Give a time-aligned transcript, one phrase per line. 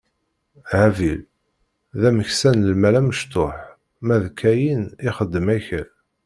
[0.71, 1.19] Habil,
[1.99, 3.55] d ameksa n lmal amecṭuḥ,
[4.05, 5.89] ma d Kayin ixeddem akal.